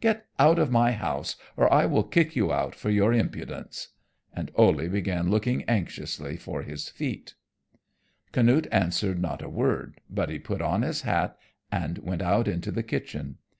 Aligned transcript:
Get 0.00 0.26
out 0.40 0.58
of 0.58 0.72
my 0.72 0.90
house 0.90 1.36
or 1.56 1.72
I 1.72 1.86
will 1.86 2.02
kick 2.02 2.34
you 2.34 2.52
out 2.52 2.74
for 2.74 2.90
your 2.90 3.12
impudence." 3.12 3.90
And 4.34 4.50
Ole 4.56 4.88
began 4.88 5.30
looking 5.30 5.62
anxiously 5.68 6.36
for 6.36 6.62
his 6.62 6.88
feet. 6.88 7.36
Canute 8.32 8.66
answered 8.72 9.20
not 9.22 9.40
a 9.40 9.48
word, 9.48 10.00
but 10.10 10.30
he 10.30 10.40
put 10.40 10.60
on 10.60 10.82
his 10.82 11.02
hat 11.02 11.38
and 11.70 11.98
went 11.98 12.22
out 12.22 12.48
into 12.48 12.72
the 12.72 12.82
kitchen. 12.82 13.38